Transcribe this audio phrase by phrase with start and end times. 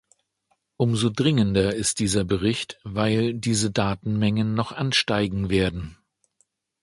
[0.77, 5.95] Umso dringender ist dieser Bericht, weil diese Datenmengen noch ansteigen werden.